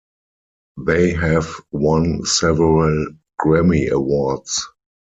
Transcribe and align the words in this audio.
They 0.83 1.11
have 1.13 1.47
won 1.71 2.25
several 2.25 3.05
Grammy 3.39 3.87
Awards. 3.91 4.67